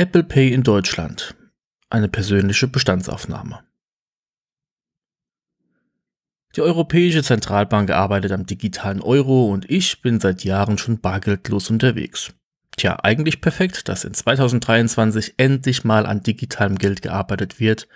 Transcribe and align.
Apple 0.00 0.22
Pay 0.22 0.54
in 0.54 0.62
Deutschland. 0.62 1.34
Eine 1.90 2.08
persönliche 2.08 2.66
Bestandsaufnahme. 2.66 3.60
Die 6.56 6.62
Europäische 6.62 7.22
Zentralbank 7.22 7.90
arbeitet 7.90 8.32
am 8.32 8.46
digitalen 8.46 9.02
Euro 9.02 9.50
und 9.52 9.70
ich 9.70 10.00
bin 10.00 10.18
seit 10.18 10.42
Jahren 10.42 10.78
schon 10.78 11.00
bargeldlos 11.00 11.68
unterwegs. 11.68 12.32
Tja, 12.78 12.96
eigentlich 13.02 13.42
perfekt, 13.42 13.90
dass 13.90 14.04
in 14.04 14.14
2023 14.14 15.34
endlich 15.36 15.84
mal 15.84 16.06
an 16.06 16.22
digitalem 16.22 16.78
Geld 16.78 17.02
gearbeitet 17.02 17.60
wird 17.60 17.86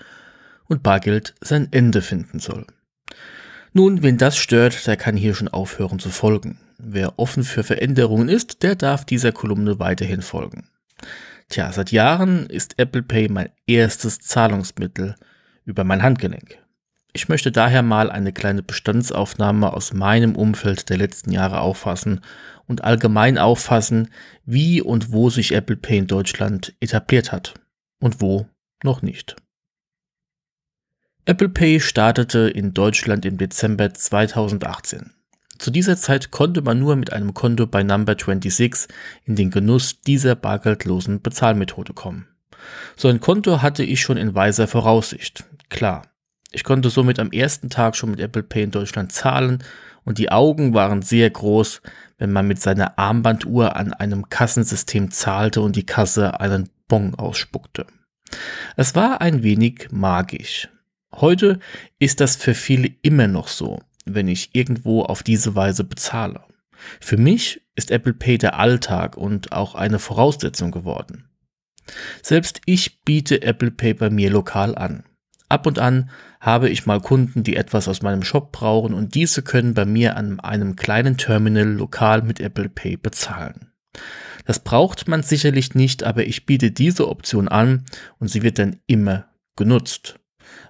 und 0.67 0.83
Bargeld 0.83 1.35
sein 1.41 1.69
Ende 1.71 2.03
finden 2.03 2.39
soll. 2.39 2.67
Nun, 3.73 4.03
wen 4.03 4.19
das 4.19 4.37
stört, 4.37 4.87
der 4.87 4.99
kann 4.99 5.17
hier 5.17 5.35
schon 5.35 5.49
aufhören 5.49 5.99
zu 5.99 6.11
folgen. 6.11 6.61
Wer 6.77 7.19
offen 7.19 7.45
für 7.45 7.65
Veränderungen 7.65 8.29
ist, 8.29 8.63
der 8.63 8.77
darf 8.77 9.07
dieser 9.07 9.33
Kolumne 9.33 9.79
weiterhin 9.79 10.21
folgen. 10.21 10.69
Tja, 11.49 11.73
seit 11.73 11.93
Jahren 11.93 12.47
ist 12.47 12.79
Apple 12.79 13.03
Pay 13.03 13.29
mein 13.29 13.51
erstes 13.67 14.19
Zahlungsmittel 14.21 15.15
über 15.65 15.85
mein 15.85 16.03
Handgelenk. 16.03 16.59
Ich 17.13 17.29
möchte 17.29 17.53
daher 17.53 17.83
mal 17.83 18.11
eine 18.11 18.33
kleine 18.33 18.63
Bestandsaufnahme 18.63 19.73
aus 19.73 19.93
meinem 19.93 20.35
Umfeld 20.35 20.91
der 20.91 20.97
letzten 20.97 21.31
Jahre 21.31 21.61
auffassen 21.61 22.21
und 22.67 22.83
allgemein 22.83 23.39
auffassen, 23.39 24.11
wie 24.45 24.83
und 24.83 25.13
wo 25.13 25.31
sich 25.31 25.53
Apple 25.53 25.77
Pay 25.77 25.99
in 25.99 26.07
Deutschland 26.09 26.75
etabliert 26.81 27.31
hat 27.31 27.55
und 28.01 28.21
wo 28.21 28.49
noch 28.83 29.01
nicht. 29.01 29.37
Apple 31.25 31.49
Pay 31.49 31.81
startete 31.81 32.51
in 32.51 32.75
Deutschland 32.75 33.25
im 33.25 33.39
Dezember 33.39 33.95
2018. 33.95 35.13
Zu 35.65 35.71
dieser 35.71 35.97
Zeit 35.97 36.31
konnte 36.31 36.61
man 36.61 36.79
nur 36.79 36.95
mit 36.95 37.15
einem 37.15 37.33
Konto 37.33 37.67
bei 37.67 37.83
Number 37.83 38.17
26 38.19 38.87
in 39.25 39.35
den 39.35 39.51
Genuss 39.51 40.03
dieser 40.03 40.35
bargeldlosen 40.35 41.23
Bezahlmethode 41.23 41.95
kommen. 41.95 42.29
So 42.97 43.09
ein 43.09 43.19
Konto 43.19 43.63
hatte 43.63 43.83
ich 43.83 44.03
schon 44.03 44.19
in 44.19 44.35
weiser 44.35 44.69
Voraussicht. 44.69 45.45
Klar. 45.71 46.03
Ich 46.53 46.65
konnte 46.65 46.91
somit 46.91 47.19
am 47.19 47.31
ersten 47.31 47.71
Tag 47.71 47.97
schon 47.97 48.11
mit 48.11 48.21
Apple 48.21 48.43
Pay 48.43 48.65
in 48.65 48.73
Deutschland 48.73 49.13
zahlen 49.13 49.65
und 50.05 50.19
die 50.19 50.31
Augen 50.31 50.75
waren 50.75 51.01
sehr 51.01 51.31
groß, 51.31 51.81
wenn 52.19 52.31
man 52.31 52.47
mit 52.47 52.61
seiner 52.61 52.99
Armbanduhr 52.99 53.75
an 53.75 53.95
einem 53.95 54.29
Kassensystem 54.29 55.13
zahlte 55.13 55.63
und 55.63 55.77
die 55.77 55.87
Kasse 55.87 56.41
einen 56.41 56.69
Bon 56.89 57.15
ausspuckte. 57.15 57.87
Es 58.77 58.95
war 58.95 59.23
ein 59.23 59.43
wenig 59.43 59.89
magisch. 59.91 60.69
Heute 61.15 61.59
ist 61.99 62.21
das 62.21 62.37
für 62.37 62.53
viele 62.53 62.91
immer 63.01 63.29
noch 63.29 63.49
so, 63.49 63.81
wenn 64.05 64.29
ich 64.29 64.55
irgendwo 64.55 65.03
auf 65.03 65.23
diese 65.23 65.55
Weise 65.55 65.85
bezahle. 65.85 66.43
Für 67.01 67.17
mich 67.17 67.63
ist 67.75 67.91
Apple 67.91 68.15
Pay 68.15 68.39
der 68.39 68.59
Alltag 68.59 69.17
und 69.17 69.53
auch 69.53 69.75
eine 69.75 69.99
Voraussetzung 69.99 70.71
geworden. 70.71 71.29
Selbst 72.23 72.61
ich 72.67 73.03
biete 73.03 73.43
Apple 73.43 73.71
Pay 73.71 73.95
bei 73.95 74.11
mir 74.11 74.31
lokal 74.31 74.77
an. 74.77 75.05
Ab 75.49 75.67
und 75.67 75.79
an 75.79 76.11
habe 76.41 76.69
ich 76.69 76.87
mal 76.87 77.01
Kunden, 77.01 77.43
die 77.43 77.57
etwas 77.57 77.89
aus 77.89 78.03
meinem 78.03 78.23
Shop 78.23 78.53
brauchen 78.53 78.95
und 78.95 79.15
diese 79.15 79.43
können 79.43 79.75
bei 79.75 79.85
mir 79.85 80.17
an 80.17 80.41
einem 80.41 80.77
kleinen 80.77 81.17
Terminal 81.17 81.69
lokal 81.69 82.23
mit 82.23 82.41
Apple 82.41 82.69
Pay 82.69 82.97
bezahlen. 82.97 83.73
Das 84.47 84.59
braucht 84.59 85.09
man 85.09 85.23
sicherlich 85.23 85.75
nicht, 85.75 86.03
aber 86.03 86.27
ich 86.27 86.45
biete 86.45 86.71
diese 86.71 87.09
Option 87.09 87.49
an 87.49 87.85
und 88.19 88.29
sie 88.29 88.43
wird 88.43 88.59
dann 88.59 88.81
immer 88.87 89.27
genutzt 89.57 90.19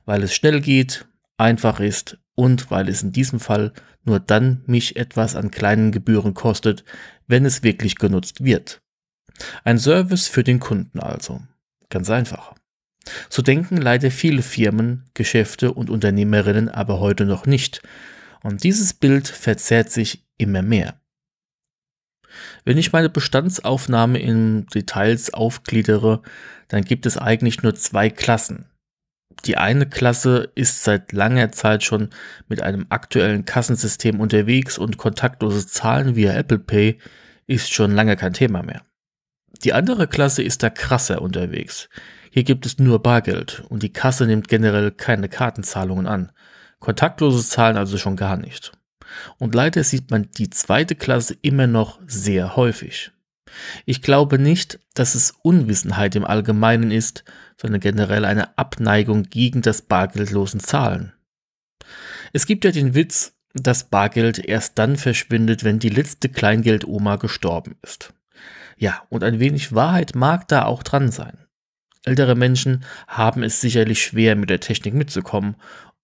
weil 0.04 0.22
es 0.22 0.34
schnell 0.34 0.60
geht, 0.60 1.06
einfach 1.36 1.80
ist 1.80 2.18
und 2.34 2.70
weil 2.70 2.88
es 2.88 3.02
in 3.02 3.12
diesem 3.12 3.40
Fall 3.40 3.72
nur 4.04 4.20
dann 4.20 4.62
mich 4.66 4.96
etwas 4.96 5.36
an 5.36 5.50
kleinen 5.50 5.92
Gebühren 5.92 6.34
kostet, 6.34 6.84
wenn 7.26 7.44
es 7.44 7.62
wirklich 7.62 7.96
genutzt 7.96 8.44
wird. 8.44 8.82
Ein 9.64 9.78
Service 9.78 10.28
für 10.28 10.44
den 10.44 10.60
Kunden 10.60 11.00
also. 11.00 11.42
Ganz 11.88 12.10
einfach. 12.10 12.54
So 13.28 13.42
denken 13.42 13.76
leider 13.76 14.10
viele 14.10 14.42
Firmen, 14.42 15.04
Geschäfte 15.14 15.72
und 15.72 15.90
Unternehmerinnen 15.90 16.68
aber 16.68 17.00
heute 17.00 17.24
noch 17.24 17.46
nicht. 17.46 17.82
Und 18.42 18.64
dieses 18.64 18.94
Bild 18.94 19.28
verzerrt 19.28 19.90
sich 19.90 20.24
immer 20.38 20.62
mehr. 20.62 21.00
Wenn 22.64 22.78
ich 22.78 22.92
meine 22.92 23.10
Bestandsaufnahme 23.10 24.18
in 24.18 24.66
Details 24.66 25.32
aufgliedere, 25.32 26.22
dann 26.68 26.82
gibt 26.82 27.06
es 27.06 27.16
eigentlich 27.16 27.62
nur 27.62 27.74
zwei 27.74 28.10
Klassen. 28.10 28.66
Die 29.44 29.56
eine 29.56 29.86
Klasse 29.86 30.50
ist 30.54 30.84
seit 30.84 31.12
langer 31.12 31.52
Zeit 31.52 31.82
schon 31.82 32.10
mit 32.48 32.62
einem 32.62 32.86
aktuellen 32.88 33.44
Kassensystem 33.44 34.20
unterwegs 34.20 34.78
und 34.78 34.96
kontaktloses 34.96 35.68
Zahlen 35.68 36.16
via 36.16 36.32
Apple 36.32 36.58
Pay 36.58 36.98
ist 37.46 37.72
schon 37.72 37.92
lange 37.92 38.16
kein 38.16 38.32
Thema 38.32 38.62
mehr. 38.62 38.82
Die 39.62 39.72
andere 39.72 40.08
Klasse 40.08 40.42
ist 40.42 40.62
da 40.62 40.70
krasser 40.70 41.22
unterwegs. 41.22 41.88
Hier 42.30 42.44
gibt 42.44 42.66
es 42.66 42.78
nur 42.78 43.02
Bargeld 43.02 43.64
und 43.68 43.82
die 43.82 43.92
Kasse 43.92 44.26
nimmt 44.26 44.48
generell 44.48 44.90
keine 44.90 45.28
Kartenzahlungen 45.28 46.06
an. 46.06 46.32
Kontaktloses 46.80 47.50
Zahlen 47.50 47.76
also 47.76 47.96
schon 47.96 48.16
gar 48.16 48.36
nicht. 48.36 48.72
Und 49.38 49.54
leider 49.54 49.84
sieht 49.84 50.10
man 50.10 50.28
die 50.36 50.50
zweite 50.50 50.96
Klasse 50.96 51.36
immer 51.42 51.66
noch 51.66 52.00
sehr 52.06 52.56
häufig. 52.56 53.12
Ich 53.86 54.02
glaube 54.02 54.38
nicht, 54.38 54.80
dass 54.94 55.14
es 55.14 55.32
Unwissenheit 55.42 56.16
im 56.16 56.24
Allgemeinen 56.24 56.90
ist, 56.90 57.24
sondern 57.60 57.80
generell 57.80 58.24
eine 58.24 58.56
Abneigung 58.58 59.24
gegen 59.24 59.62
das 59.62 59.82
bargeldlosen 59.82 60.60
Zahlen. 60.60 61.12
Es 62.32 62.46
gibt 62.46 62.64
ja 62.64 62.70
den 62.70 62.94
Witz, 62.94 63.34
dass 63.54 63.88
Bargeld 63.88 64.38
erst 64.38 64.78
dann 64.78 64.96
verschwindet, 64.96 65.62
wenn 65.64 65.78
die 65.78 65.88
letzte 65.88 66.28
Kleingeldoma 66.28 67.16
gestorben 67.16 67.76
ist. 67.82 68.12
Ja, 68.76 69.02
und 69.08 69.22
ein 69.22 69.38
wenig 69.38 69.74
Wahrheit 69.74 70.14
mag 70.14 70.48
da 70.48 70.64
auch 70.64 70.82
dran 70.82 71.10
sein. 71.10 71.38
Ältere 72.04 72.34
Menschen 72.34 72.84
haben 73.06 73.42
es 73.42 73.60
sicherlich 73.60 74.02
schwer, 74.02 74.36
mit 74.36 74.50
der 74.50 74.60
Technik 74.60 74.94
mitzukommen, 74.94 75.56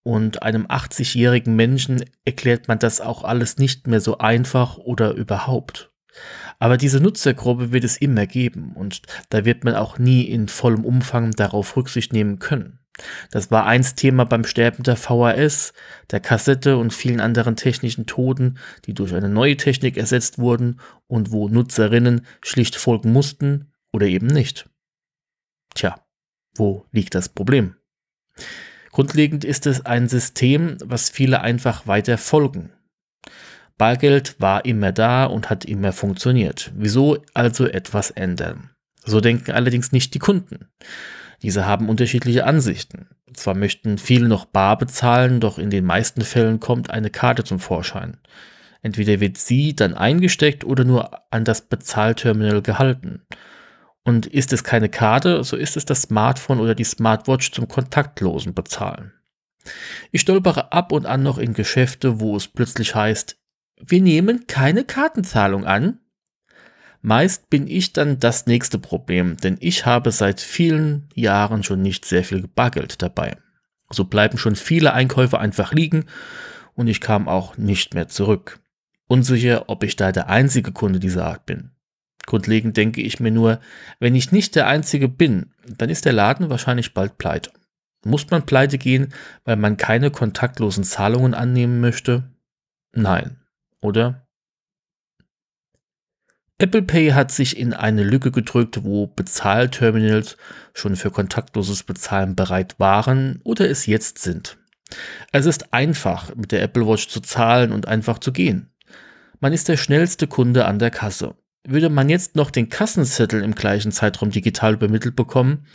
und 0.03 0.43
einem 0.43 0.67
80-jährigen 0.67 1.55
Menschen 1.55 2.05
erklärt 2.25 2.69
man 2.69 2.79
das 2.79 3.03
auch 3.03 3.23
alles 3.23 3.59
nicht 3.59 3.87
mehr 3.87 4.01
so 4.01 4.17
einfach 4.17 4.79
oder 4.79 5.13
überhaupt. 5.13 5.93
Aber 6.61 6.77
diese 6.77 7.01
Nutzergruppe 7.01 7.73
wird 7.73 7.85
es 7.85 7.97
immer 7.97 8.27
geben 8.27 8.75
und 8.75 9.03
da 9.31 9.45
wird 9.45 9.65
man 9.65 9.75
auch 9.75 9.99
nie 9.99 10.23
in 10.23 10.47
vollem 10.47 10.85
Umfang 10.85 11.33
darauf 11.33 11.75
Rücksicht 11.77 12.13
nehmen 12.13 12.39
können. 12.39 12.79
Das 13.31 13.51
war 13.51 13.65
einst 13.65 13.97
Thema 13.97 14.25
beim 14.25 14.45
Sterben 14.45 14.83
der 14.83 14.97
VHS, 14.97 15.73
der 16.11 16.21
Kassette 16.21 16.77
und 16.77 16.93
vielen 16.93 17.21
anderen 17.21 17.57
technischen 17.57 18.05
Toten, 18.05 18.59
die 18.85 18.93
durch 18.93 19.15
eine 19.15 19.31
neue 19.31 19.57
Technik 19.57 19.97
ersetzt 19.97 20.39
wurden 20.39 20.81
und 21.07 21.33
wo 21.33 21.49
Nutzerinnen 21.49 22.27
schlicht 22.43 22.77
folgen 22.77 23.11
mussten 23.11 23.73
oder 23.91 24.07
eben 24.07 24.27
nicht. 24.27 24.69
Tja, 25.75 25.99
wo 26.57 26.85
liegt 26.93 27.15
das 27.15 27.31
Problem? 27.31 27.75
Grundlegend 28.91 29.45
ist 29.47 29.67
es 29.67 29.87
ein 29.87 30.09
System, 30.09 30.77
was 30.85 31.09
viele 31.09 31.41
einfach 31.41 31.87
weiter 31.87 32.19
folgen. 32.19 32.71
Bargeld 33.81 34.39
war 34.39 34.67
immer 34.67 34.93
da 34.93 35.25
und 35.25 35.49
hat 35.49 35.65
immer 35.65 35.95
funktioniert. 35.95 36.71
Wieso 36.77 37.17
also 37.33 37.67
etwas 37.67 38.11
ändern? 38.11 38.69
So 39.07 39.23
denken 39.23 39.53
allerdings 39.53 39.91
nicht 39.91 40.13
die 40.13 40.19
Kunden. 40.19 40.69
Diese 41.41 41.65
haben 41.65 41.89
unterschiedliche 41.89 42.45
Ansichten. 42.45 43.09
Zwar 43.33 43.55
möchten 43.55 43.97
viele 43.97 44.29
noch 44.29 44.45
bar 44.45 44.77
bezahlen, 44.77 45.41
doch 45.41 45.59
in 45.59 45.71
den 45.71 45.87
meisten 45.87 46.21
Fällen 46.21 46.61
kommt 46.61 46.91
eine 46.91 47.09
Karte 47.09 47.43
zum 47.43 47.59
Vorschein. 47.59 48.19
Entweder 48.83 49.19
wird 49.19 49.39
sie 49.39 49.75
dann 49.75 49.95
eingesteckt 49.95 50.63
oder 50.63 50.85
nur 50.85 51.33
an 51.33 51.47
das 51.47 51.63
Bezahlterminal 51.63 52.61
gehalten. 52.61 53.23
Und 54.05 54.27
ist 54.27 54.53
es 54.53 54.63
keine 54.63 54.91
Karte, 54.91 55.43
so 55.43 55.57
ist 55.57 55.79
es 55.79 55.87
das 55.87 56.03
Smartphone 56.03 56.61
oder 56.61 56.75
die 56.75 56.85
Smartwatch 56.85 57.51
zum 57.53 57.67
kontaktlosen 57.67 58.53
Bezahlen. 58.53 59.15
Ich 60.11 60.21
stolpere 60.21 60.73
ab 60.73 60.93
und 60.93 61.07
an 61.07 61.23
noch 61.23 61.39
in 61.39 61.55
Geschäfte, 61.55 62.21
wo 62.21 62.37
es 62.37 62.47
plötzlich 62.47 62.95
heißt, 62.95 63.40
wir 63.87 64.01
nehmen 64.01 64.47
keine 64.47 64.85
Kartenzahlung 64.85 65.65
an. 65.65 65.99
Meist 67.03 67.49
bin 67.49 67.67
ich 67.67 67.93
dann 67.93 68.21
das 68.21 68.47
nächste 68.47 68.79
Problem, 68.79 69.39
denn 69.39 69.57
ich 69.61 69.87
habe 69.87 70.13
seit 70.13 70.41
vielen 70.41 71.09
Jahren 71.15 71.63
schon 71.63 71.81
nicht 71.81 72.05
sehr 72.05 72.25
viel 72.25 72.47
Bargeld 72.47 73.01
dabei. 73.01 73.37
So 73.89 74.05
bleiben 74.05 74.39
schon 74.39 74.55
viele 74.55 74.93
Einkäufe 74.93 75.39
einfach 75.39 75.73
liegen 75.73 76.05
und 76.75 76.89
ich 76.89 77.01
kam 77.01 77.27
auch 77.27 77.57
nicht 77.57 77.95
mehr 77.95 78.09
zurück. 78.09 78.61
Unsicher, 79.07 79.65
ob 79.69 79.83
ich 79.83 79.97
da 79.97 80.13
der 80.13 80.29
einzige 80.29 80.73
Kunde 80.73 81.01
dieser 81.01 81.27
Art 81.27 81.47
bin. 81.47 81.71
Grundlegend 82.27 82.77
denke 82.77 83.01
ich 83.01 83.19
mir 83.19 83.33
nur, 83.33 83.61
wenn 83.99 84.15
ich 84.15 84.31
nicht 84.31 84.55
der 84.55 84.67
einzige 84.67 85.09
bin, 85.09 85.53
dann 85.67 85.91
ist 85.91 86.05
der 86.05 86.13
Laden 86.13 86.51
wahrscheinlich 86.51 86.95
bald 86.95 87.19
pleite. 87.19 87.51
Muss 88.05 88.31
man 88.31 88.47
pleite 88.47 88.79
gehen, 88.79 89.13
weil 89.45 89.57
man 89.57 89.77
keine 89.77 90.11
kontaktlosen 90.11 90.85
Zahlungen 90.85 91.35
annehmen 91.35 91.81
möchte? 91.81 92.31
Nein, 92.93 93.40
oder? 93.81 94.27
Apple 96.59 96.83
Pay 96.83 97.13
hat 97.13 97.31
sich 97.31 97.57
in 97.57 97.73
eine 97.73 98.03
Lücke 98.03 98.31
gedrückt, 98.31 98.85
wo 98.85 99.07
Bezahlterminals 99.07 100.37
schon 100.75 100.95
für 100.95 101.11
kontaktloses 101.11 101.85
Bezahlen 101.85 102.37
bereit 102.37 102.79
waren 102.79 103.41
oder 103.45 103.71
es 103.71 103.87
jetzt 103.87 104.19
sind. 104.19 104.59
Es 105.33 105.47
ist 105.47 105.73
einfach, 105.73 106.35
mit 106.35 106.53
der 106.53 106.63
Apple 106.63 106.87
Watch 106.87 107.09
zu 107.09 107.21
zahlen 107.21 107.73
und 107.73 107.89
einfach 107.89 108.19
zu 108.19 108.31
gehen. 108.33 108.75
Man 109.41 109.55
ist 109.55 109.69
der 109.69 109.79
schnellste 109.79 110.27
Kunde 110.27 110.67
an 110.67 110.79
der 110.79 110.91
Kasse. 110.91 111.35
Würde 111.67 111.89
man 111.89 112.11
jetzt 112.11 112.37
noch 112.37 112.51
den 112.51 112.69
Kassenzettel 112.69 113.43
im 113.43 113.55
gleichen 113.55 113.91
Zeitraum 113.91 114.31
digital 114.31 114.75
übermittelt 114.75 115.17
bekommen, 115.17 115.67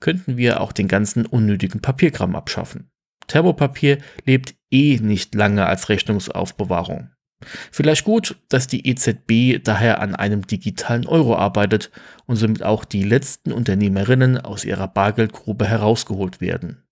könnten 0.00 0.36
wir 0.36 0.60
auch 0.60 0.72
den 0.72 0.88
ganzen 0.88 1.24
unnötigen 1.24 1.80
Papierkram 1.80 2.34
abschaffen. 2.34 2.90
Thermopapier 3.28 3.98
lebt 4.24 4.56
eh 4.72 4.98
nicht 4.98 5.36
lange 5.36 5.66
als 5.66 5.88
Rechnungsaufbewahrung. 5.88 7.11
Vielleicht 7.70 8.04
gut, 8.04 8.36
dass 8.48 8.66
die 8.66 8.86
EZB 8.86 9.62
daher 9.62 10.00
an 10.00 10.14
einem 10.14 10.46
digitalen 10.46 11.06
Euro 11.06 11.36
arbeitet 11.36 11.90
und 12.26 12.36
somit 12.36 12.62
auch 12.62 12.84
die 12.84 13.04
letzten 13.04 13.52
Unternehmerinnen 13.52 14.38
aus 14.38 14.64
ihrer 14.64 14.88
Bargeldgrube 14.88 15.66
herausgeholt 15.66 16.40
werden. 16.40 16.82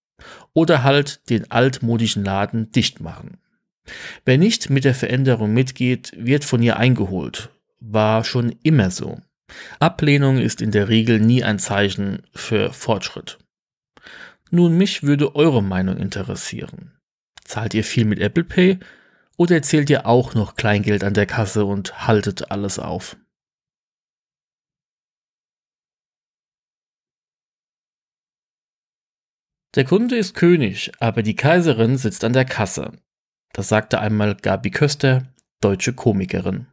Oder 0.52 0.82
halt 0.82 1.28
den 1.30 1.50
altmodischen 1.50 2.24
Laden 2.24 2.70
dicht 2.72 3.00
machen. 3.00 3.38
Wer 4.24 4.38
nicht 4.38 4.70
mit 4.70 4.84
der 4.84 4.94
Veränderung 4.94 5.52
mitgeht, 5.52 6.12
wird 6.16 6.44
von 6.44 6.62
ihr 6.62 6.76
eingeholt. 6.76 7.50
War 7.80 8.24
schon 8.24 8.54
immer 8.62 8.90
so. 8.90 9.20
Ablehnung 9.78 10.38
ist 10.38 10.60
in 10.60 10.70
der 10.70 10.88
Regel 10.88 11.18
nie 11.18 11.42
ein 11.42 11.58
Zeichen 11.58 12.22
für 12.32 12.72
Fortschritt. 12.72 13.38
Nun, 14.50 14.76
mich 14.76 15.02
würde 15.02 15.34
eure 15.34 15.62
Meinung 15.62 15.96
interessieren. 15.96 16.92
Zahlt 17.44 17.74
ihr 17.74 17.84
viel 17.84 18.04
mit 18.04 18.18
Apple 18.20 18.44
Pay 18.44 18.78
oder 19.40 19.54
erzählt 19.54 19.88
ihr 19.88 20.04
auch 20.04 20.34
noch 20.34 20.54
Kleingeld 20.54 21.02
an 21.02 21.14
der 21.14 21.24
Kasse 21.24 21.64
und 21.64 22.06
haltet 22.06 22.50
alles 22.50 22.78
auf? 22.78 23.16
Der 29.74 29.86
Kunde 29.86 30.18
ist 30.18 30.34
König, 30.34 30.92
aber 31.00 31.22
die 31.22 31.36
Kaiserin 31.36 31.96
sitzt 31.96 32.22
an 32.22 32.34
der 32.34 32.44
Kasse. 32.44 32.92
Das 33.54 33.70
sagte 33.70 33.98
einmal 33.98 34.34
Gabi 34.34 34.70
Köster, 34.70 35.32
deutsche 35.62 35.94
Komikerin. 35.94 36.69